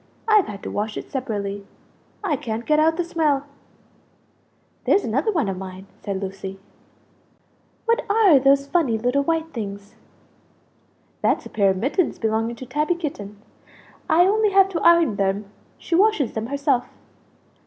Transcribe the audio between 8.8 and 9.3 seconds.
little